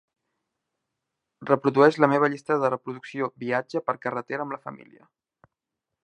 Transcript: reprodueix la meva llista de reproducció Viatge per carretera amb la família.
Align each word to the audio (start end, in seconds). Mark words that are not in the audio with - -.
reprodueix 1.49 1.99
la 2.03 2.09
meva 2.13 2.29
llista 2.35 2.57
de 2.63 2.71
reproducció 2.73 3.29
Viatge 3.43 3.81
per 3.91 3.95
carretera 4.07 4.47
amb 4.47 4.57
la 4.57 4.63
família. 4.67 5.07